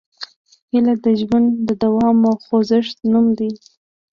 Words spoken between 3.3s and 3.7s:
دی.